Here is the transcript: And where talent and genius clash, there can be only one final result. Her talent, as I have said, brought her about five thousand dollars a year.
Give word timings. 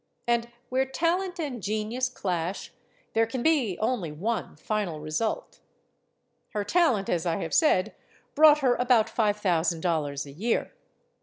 And 0.27 0.49
where 0.69 0.87
talent 0.87 1.39
and 1.39 1.61
genius 1.61 2.09
clash, 2.09 2.73
there 3.13 3.27
can 3.27 3.43
be 3.43 3.77
only 3.77 4.11
one 4.11 4.55
final 4.55 4.99
result. 4.99 5.59
Her 6.53 6.63
talent, 6.63 7.07
as 7.07 7.27
I 7.27 7.35
have 7.35 7.53
said, 7.53 7.93
brought 8.33 8.61
her 8.61 8.73
about 8.73 9.11
five 9.11 9.37
thousand 9.37 9.81
dollars 9.81 10.25
a 10.25 10.31
year. 10.31 10.71